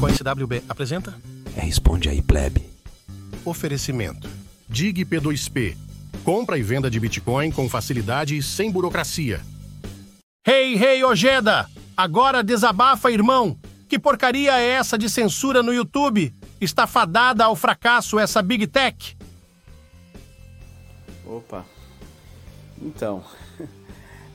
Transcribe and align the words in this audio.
Bitcoin 0.00 0.14
CWB 0.14 0.62
apresenta 0.66 1.14
É, 1.54 1.60
responde 1.60 2.08
aí, 2.08 2.22
plebe. 2.22 2.66
Oferecimento. 3.44 4.30
Dig 4.66 5.04
P2P. 5.04 5.76
Compra 6.24 6.56
e 6.56 6.62
venda 6.62 6.90
de 6.90 6.98
Bitcoin 6.98 7.50
com 7.50 7.68
facilidade 7.68 8.34
e 8.34 8.42
sem 8.42 8.70
burocracia. 8.70 9.42
Hey, 10.46 10.74
hey, 10.82 11.04
Ojeda! 11.04 11.68
Agora 11.94 12.42
desabafa, 12.42 13.10
irmão! 13.10 13.58
Que 13.90 13.98
porcaria 13.98 14.58
é 14.58 14.68
essa 14.68 14.96
de 14.96 15.10
censura 15.10 15.62
no 15.62 15.72
YouTube? 15.72 16.32
Está 16.58 16.86
fadada 16.86 17.44
ao 17.44 17.54
fracasso 17.54 18.18
essa 18.18 18.40
Big 18.40 18.66
Tech? 18.68 19.18
Opa. 21.26 21.66
Então. 22.80 23.22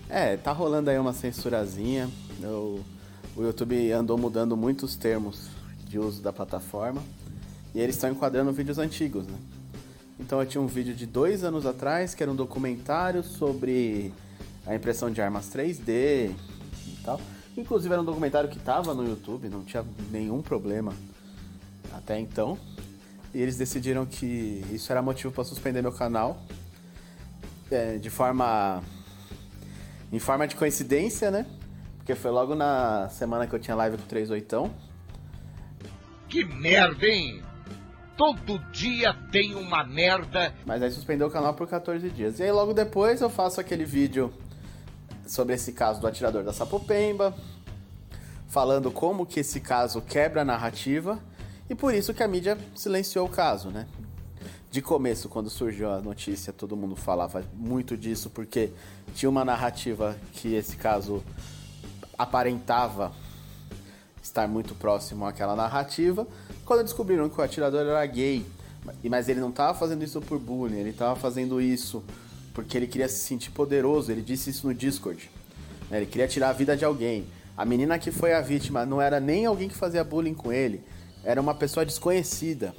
É, 0.08 0.38
tá 0.38 0.52
rolando 0.52 0.92
aí 0.92 1.00
uma 1.00 1.14
censurazinha. 1.14 2.08
Eu- 2.40 2.86
o 3.36 3.42
YouTube 3.42 3.92
andou 3.92 4.16
mudando 4.18 4.56
muitos 4.56 4.96
termos 4.96 5.55
de 5.96 6.00
uso 6.00 6.22
da 6.22 6.34
plataforma. 6.34 7.02
E 7.74 7.80
eles 7.80 7.96
estão 7.96 8.12
enquadrando 8.12 8.52
vídeos 8.52 8.78
antigos, 8.78 9.26
né? 9.26 9.38
Então 10.20 10.42
eu 10.42 10.46
tinha 10.46 10.62
um 10.62 10.68
vídeo 10.68 10.94
de 10.94 11.06
dois 11.06 11.44
anos 11.44 11.66
atrás 11.66 12.14
que 12.14 12.22
era 12.22 12.32
um 12.32 12.36
documentário 12.36 13.24
sobre 13.24 14.14
a 14.66 14.76
impressão 14.76 15.10
de 15.10 15.22
armas 15.22 15.50
3D 15.50 16.32
e 16.88 16.98
tal. 17.04 17.20
Inclusive 17.56 17.94
era 17.94 18.02
um 18.02 18.06
documentário 18.06 18.50
que 18.50 18.60
tava 18.60 18.94
no 18.94 19.08
YouTube, 19.08 19.48
não 19.48 19.64
tinha 19.64 19.86
nenhum 20.12 20.42
problema 20.42 20.94
até 21.94 22.20
então. 22.20 22.58
E 23.34 23.42
eles 23.42 23.58
decidiram 23.58 24.06
que 24.06 24.64
isso 24.72 24.92
era 24.92 25.02
motivo 25.02 25.34
para 25.34 25.46
suspender 25.46 25.82
meu 25.82 25.94
canal 25.94 26.42
é, 27.72 27.98
de 27.98 28.10
forma. 28.10 28.84
Em 30.12 30.20
forma 30.20 30.48
de 30.48 30.56
coincidência, 30.56 31.32
né? 31.32 31.46
Porque 31.98 32.16
foi 32.16 32.32
logo 32.32 32.54
na 32.54 33.10
semana 33.10 33.48
que 33.48 33.54
eu 33.54 33.60
tinha 33.60 33.76
live 33.76 33.98
com 33.98 34.04
o 34.04 34.08
38. 34.08 34.85
Que 36.36 36.44
merda, 36.44 37.08
hein? 37.08 37.42
Todo 38.18 38.60
dia 38.70 39.14
tem 39.32 39.56
uma 39.56 39.86
merda. 39.86 40.54
Mas 40.66 40.84
aí 40.84 40.92
suspendeu 40.92 41.28
o 41.28 41.32
canal 41.32 41.54
por 41.54 41.66
14 41.66 42.10
dias. 42.10 42.40
E 42.40 42.44
aí 42.44 42.52
logo 42.52 42.74
depois 42.74 43.22
eu 43.22 43.30
faço 43.30 43.62
aquele 43.62 43.86
vídeo 43.86 44.34
sobre 45.26 45.56
esse 45.56 45.72
caso 45.72 46.02
do 46.02 46.08
atirador 46.08 46.44
da 46.44 46.52
Sapopemba, 46.52 47.34
falando 48.50 48.92
como 48.92 49.26
que 49.26 49.40
esse 49.40 49.62
caso 49.62 50.02
quebra 50.02 50.42
a 50.42 50.44
narrativa 50.44 51.18
e 51.70 51.74
por 51.74 51.94
isso 51.94 52.14
que 52.14 52.22
a 52.22 52.28
mídia 52.28 52.58
silenciou 52.76 53.28
o 53.28 53.30
caso, 53.30 53.70
né? 53.70 53.88
De 54.70 54.82
começo, 54.82 55.30
quando 55.30 55.50
surgiu 55.50 55.90
a 55.90 56.02
notícia, 56.02 56.52
todo 56.52 56.76
mundo 56.76 56.98
falava 56.98 57.46
muito 57.54 57.96
disso 57.96 58.30
porque 58.30 58.72
tinha 59.16 59.30
uma 59.30 59.46
narrativa 59.46 60.18
que 60.34 60.54
esse 60.54 60.76
caso 60.76 61.24
aparentava 62.18 63.14
estar 64.26 64.48
muito 64.48 64.74
próximo 64.76 65.26
àquela 65.26 65.56
narrativa. 65.56 66.28
Quando 66.66 66.84
descobriram 66.84 67.30
que 67.30 67.40
o 67.40 67.44
atirador 67.44 67.82
era 67.82 68.06
gay, 68.06 68.46
mas 69.04 69.30
ele 69.30 69.40
não 69.40 69.50
estava 69.50 69.78
fazendo 69.78 70.04
isso 70.04 70.20
por 70.20 70.40
bullying, 70.40 70.80
ele 70.80 70.90
estava 70.90 71.16
fazendo 71.16 71.62
isso 71.62 72.04
porque 72.54 72.78
ele 72.78 72.88
queria 72.88 73.08
se 73.08 73.20
sentir 73.20 73.52
poderoso, 73.52 74.12
ele 74.12 74.22
disse 74.22 74.50
isso 74.50 74.66
no 74.66 74.74
Discord. 74.74 75.30
né? 75.90 75.98
Ele 75.98 76.06
queria 76.06 76.28
tirar 76.28 76.50
a 76.50 76.54
vida 76.54 76.76
de 76.76 76.86
alguém. 76.86 77.26
A 77.56 77.66
menina 77.66 78.00
que 78.00 78.12
foi 78.12 78.34
a 78.34 78.42
vítima 78.42 78.86
não 78.86 79.02
era 79.02 79.20
nem 79.20 79.46
alguém 79.46 79.68
que 79.68 79.76
fazia 79.76 80.04
bullying 80.04 80.34
com 80.34 80.52
ele, 80.52 80.82
era 81.24 81.40
uma 81.40 81.54
pessoa 81.54 81.86
desconhecida. 81.86 82.74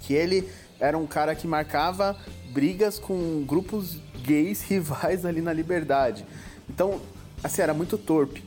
Que 0.00 0.14
ele 0.14 0.48
era 0.80 0.96
um 0.96 1.06
cara 1.06 1.34
que 1.34 1.46
marcava 1.46 2.16
brigas 2.52 2.98
com 2.98 3.44
grupos 3.44 3.98
gays 4.22 4.62
rivais 4.68 5.26
ali 5.26 5.40
na 5.40 5.52
Liberdade. 5.52 6.24
Então, 6.68 7.00
assim, 7.42 7.60
era 7.60 7.74
muito 7.74 7.98
torpe, 7.98 8.44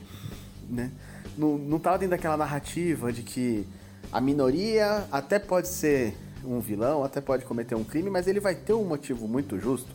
né? 0.68 0.90
Não, 1.36 1.56
não 1.56 1.78
tava 1.78 1.98
dentro 1.98 2.10
daquela 2.10 2.36
narrativa 2.36 3.12
de 3.12 3.22
que 3.22 3.66
a 4.10 4.20
minoria 4.20 5.06
até 5.10 5.38
pode 5.38 5.68
ser 5.68 6.14
um 6.44 6.60
vilão, 6.60 7.02
até 7.02 7.20
pode 7.20 7.44
cometer 7.44 7.74
um 7.74 7.84
crime, 7.84 8.10
mas 8.10 8.26
ele 8.26 8.40
vai 8.40 8.54
ter 8.54 8.74
um 8.74 8.84
motivo 8.84 9.26
muito 9.26 9.58
justo. 9.58 9.90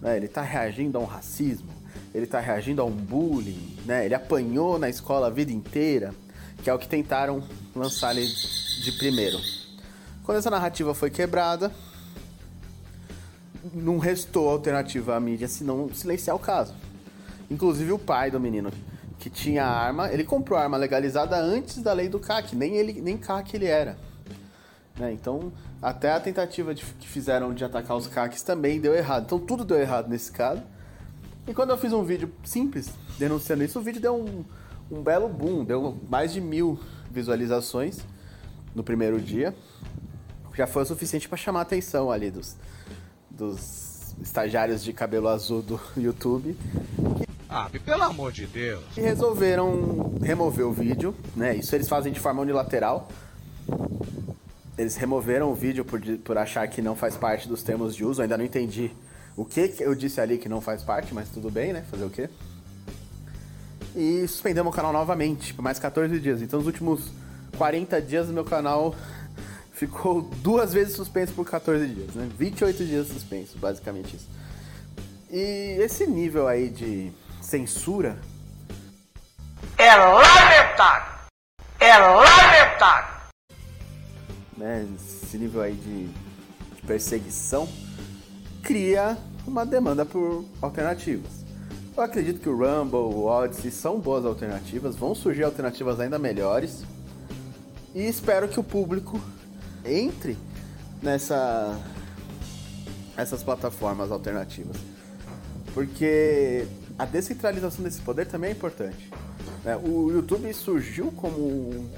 Né? 0.00 0.16
Ele 0.16 0.28
tá 0.28 0.42
reagindo 0.42 0.98
a 0.98 1.00
um 1.00 1.06
racismo, 1.06 1.70
ele 2.14 2.26
tá 2.26 2.40
reagindo 2.40 2.82
a 2.82 2.84
um 2.84 2.90
bullying, 2.90 3.78
né? 3.86 4.04
Ele 4.04 4.14
apanhou 4.14 4.78
na 4.78 4.88
escola 4.88 5.28
a 5.28 5.30
vida 5.30 5.52
inteira, 5.52 6.14
que 6.62 6.68
é 6.68 6.74
o 6.74 6.78
que 6.78 6.88
tentaram 6.88 7.42
lançar 7.74 8.16
ele 8.16 8.32
de 8.82 8.92
primeiro. 8.92 9.38
Quando 10.24 10.38
essa 10.38 10.50
narrativa 10.50 10.94
foi 10.94 11.10
quebrada, 11.10 11.72
não 13.72 13.98
restou 13.98 14.48
alternativa 14.48 15.16
à 15.16 15.20
mídia 15.20 15.48
senão 15.48 15.92
silenciar 15.92 16.36
o 16.36 16.38
caso. 16.38 16.74
Inclusive 17.50 17.92
o 17.92 17.98
pai 17.98 18.30
do 18.30 18.38
menino 18.38 18.70
que 19.24 19.30
tinha 19.30 19.64
arma, 19.64 20.12
ele 20.12 20.22
comprou 20.22 20.58
arma 20.58 20.76
legalizada 20.76 21.34
antes 21.38 21.78
da 21.78 21.94
lei 21.94 22.10
do 22.10 22.20
CAC, 22.20 22.54
nem 22.54 22.76
ele 22.76 23.00
nem 23.00 23.16
CAC 23.16 23.56
ele 23.56 23.64
era. 23.64 23.96
Né? 24.98 25.14
Então, 25.14 25.50
até 25.80 26.12
a 26.12 26.20
tentativa 26.20 26.74
de- 26.74 26.84
que 26.84 27.08
fizeram 27.08 27.54
de 27.54 27.64
atacar 27.64 27.96
os 27.96 28.06
CACs 28.06 28.42
também 28.42 28.78
deu 28.78 28.94
errado. 28.94 29.24
Então, 29.24 29.38
tudo 29.38 29.64
deu 29.64 29.80
errado 29.80 30.10
nesse 30.10 30.30
caso. 30.30 30.62
E 31.48 31.54
quando 31.54 31.70
eu 31.70 31.78
fiz 31.78 31.94
um 31.94 32.04
vídeo 32.04 32.30
simples 32.44 32.90
denunciando 33.18 33.64
isso, 33.64 33.78
o 33.78 33.82
vídeo 33.82 33.98
deu 33.98 34.14
um, 34.14 34.44
um 34.94 35.02
belo 35.02 35.26
boom, 35.26 35.64
deu 35.64 35.96
mais 36.06 36.30
de 36.30 36.42
mil 36.42 36.78
visualizações 37.10 38.00
no 38.74 38.84
primeiro 38.84 39.18
dia. 39.18 39.54
Já 40.54 40.66
foi 40.66 40.82
o 40.82 40.86
suficiente 40.86 41.30
para 41.30 41.38
chamar 41.38 41.60
a 41.60 41.62
atenção 41.62 42.10
ali 42.10 42.30
dos, 42.30 42.58
dos 43.30 44.14
estagiários 44.20 44.84
de 44.84 44.92
cabelo 44.92 45.28
azul 45.28 45.62
do 45.62 45.80
YouTube 45.96 46.54
Ah, 47.56 47.70
pelo 47.84 48.02
amor 48.02 48.32
de 48.32 48.46
Deus. 48.46 48.82
e 48.96 49.00
resolveram 49.00 50.14
remover 50.20 50.66
o 50.66 50.72
vídeo, 50.72 51.14
né? 51.36 51.54
Isso 51.54 51.72
eles 51.76 51.88
fazem 51.88 52.12
de 52.12 52.18
forma 52.18 52.42
unilateral. 52.42 53.08
Eles 54.76 54.96
removeram 54.96 55.52
o 55.52 55.54
vídeo 55.54 55.84
por, 55.84 56.00
por 56.24 56.36
achar 56.36 56.66
que 56.66 56.82
não 56.82 56.96
faz 56.96 57.16
parte 57.16 57.46
dos 57.46 57.62
termos 57.62 57.94
de 57.94 58.04
uso. 58.04 58.20
Eu 58.20 58.24
ainda 58.24 58.36
não 58.36 58.44
entendi 58.44 58.90
o 59.36 59.44
que, 59.44 59.72
eu 59.78 59.94
disse 59.94 60.20
ali 60.20 60.36
que 60.36 60.48
não 60.48 60.60
faz 60.60 60.82
parte, 60.82 61.14
mas 61.14 61.28
tudo 61.28 61.48
bem, 61.48 61.72
né? 61.72 61.84
Fazer 61.88 62.04
o 62.04 62.10
quê? 62.10 62.28
E 63.94 64.26
suspendemos 64.26 64.72
o 64.72 64.74
canal 64.74 64.92
novamente 64.92 65.54
por 65.54 65.62
mais 65.62 65.78
14 65.78 66.18
dias. 66.18 66.42
Então, 66.42 66.58
nos 66.58 66.66
últimos 66.66 67.12
40 67.56 68.02
dias, 68.02 68.26
meu 68.30 68.44
canal 68.44 68.96
ficou 69.72 70.22
duas 70.42 70.72
vezes 70.72 70.96
suspenso 70.96 71.32
por 71.32 71.48
14 71.48 71.86
dias, 71.86 72.16
né? 72.16 72.28
28 72.36 72.84
dias 72.84 73.06
suspenso, 73.06 73.56
basicamente 73.58 74.16
isso. 74.16 74.26
E 75.30 75.76
esse 75.78 76.04
nível 76.04 76.48
aí 76.48 76.68
de 76.68 77.12
censura 77.44 78.18
É 79.76 79.94
lamentável! 79.94 81.14
É 81.78 81.98
lamentável! 81.98 83.14
né, 84.56 84.86
esse 84.96 85.36
nível 85.36 85.60
aí 85.60 85.74
de, 85.74 86.06
de 86.06 86.82
perseguição, 86.86 87.68
cria 88.62 89.18
uma 89.46 89.66
demanda 89.66 90.04
por 90.04 90.44
alternativas. 90.62 91.44
Eu 91.96 92.02
acredito 92.02 92.40
que 92.40 92.48
o 92.48 92.56
Rumble, 92.56 92.98
o 92.98 93.24
Odyssey 93.26 93.70
são 93.70 94.00
boas 94.00 94.24
alternativas, 94.24 94.96
vão 94.96 95.14
surgir 95.14 95.44
alternativas 95.44 96.00
ainda 96.00 96.18
melhores. 96.18 96.84
E 97.94 98.06
espero 98.06 98.48
que 98.48 98.58
o 98.58 98.64
público 98.64 99.20
entre 99.84 100.36
nessa 101.02 101.78
essas 103.16 103.44
plataformas 103.44 104.10
alternativas. 104.10 104.76
Porque 105.72 106.66
a 106.98 107.04
descentralização 107.04 107.84
desse 107.84 108.00
poder 108.00 108.26
também 108.26 108.50
é 108.50 108.52
importante. 108.52 109.10
né? 109.64 109.76
O 109.76 110.10
YouTube 110.10 110.52
surgiu 110.54 111.10
como 111.12 111.40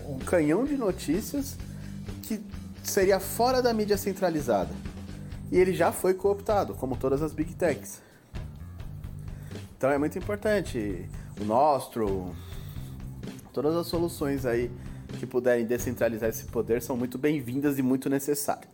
um, 0.09 0.19
canhão 0.25 0.65
de 0.65 0.77
notícias 0.77 1.57
que 2.23 2.41
seria 2.83 3.21
fora 3.21 3.61
da 3.61 3.73
mídia 3.73 3.97
centralizada. 3.97 4.71
E 5.53 5.59
ele 5.59 5.75
já 5.75 5.93
foi 5.93 6.15
cooptado, 6.15 6.75
como 6.75 6.97
todas 6.97 7.23
as 7.23 7.33
Big 7.33 7.55
Techs. 7.55 8.01
Então 9.77 9.91
é 9.91 9.99
muito 9.99 10.19
importante. 10.19 11.09
O 11.41 11.45
Nostro, 11.45 12.35
todas 13.53 13.77
as 13.77 13.87
soluções 13.87 14.47
aí 14.47 14.71
que 15.19 15.27
puderem 15.27 15.67
descentralizar 15.67 16.29
esse 16.31 16.47
poder 16.47 16.83
são 16.83 16.97
muito 16.97 17.19
bem-vindas 17.19 17.79
e 17.79 17.83
muito 17.83 18.09
necessárias. 18.09 18.71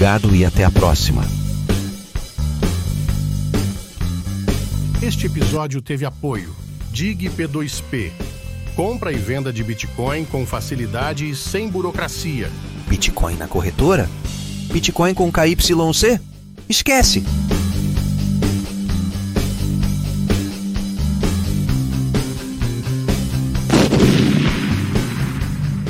Obrigado 0.00 0.34
e 0.34 0.46
até 0.46 0.64
a 0.64 0.70
próxima. 0.70 1.22
Este 5.02 5.26
episódio 5.26 5.82
teve 5.82 6.06
apoio 6.06 6.56
Dig 6.90 7.28
P2P. 7.28 8.10
Compra 8.74 9.12
e 9.12 9.16
venda 9.16 9.52
de 9.52 9.62
Bitcoin 9.62 10.24
com 10.24 10.46
facilidade 10.46 11.28
e 11.28 11.36
sem 11.36 11.68
burocracia. 11.68 12.50
Bitcoin 12.88 13.36
na 13.36 13.46
corretora? 13.46 14.08
Bitcoin 14.72 15.12
com 15.12 15.30
KYC? 15.30 16.18
Esquece! 16.66 17.22